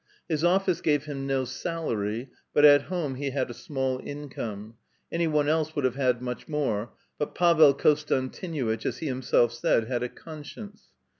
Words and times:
His 0.27 0.43
office 0.43 0.81
gave 0.81 1.03
him 1.05 1.27
no 1.27 1.45
salary, 1.45 2.31
but 2.55 2.65
at 2.65 2.81
home 2.89 3.13
he 3.13 3.29
had 3.29 3.51
a 3.51 3.53
small 3.53 4.01
income; 4.03 4.73
any 5.11 5.27
one 5.27 5.47
else 5.47 5.75
would 5.75 5.85
have 5.85 5.93
had 5.95 6.23
much 6.23 6.47
more, 6.47 6.93
but 7.19 7.35
Pavel 7.35 7.75
Konstantinuitch, 7.75 8.83
as 8.87 8.97
he 8.97 9.05
himself 9.05 9.53
said, 9.53 9.83
had 9.87 10.01
a 10.01 10.09
conscience. 10.09 10.87